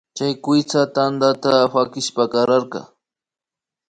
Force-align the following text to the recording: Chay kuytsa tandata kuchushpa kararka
Chay 0.17 0.33
kuytsa 0.43 0.81
tandata 0.95 1.53
kuchushpa 1.73 2.23
kararka 2.33 2.81